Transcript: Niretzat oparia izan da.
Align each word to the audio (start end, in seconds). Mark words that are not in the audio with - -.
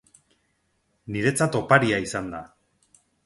Niretzat 1.17 1.59
oparia 1.61 2.01
izan 2.09 2.33
da. 2.37 2.41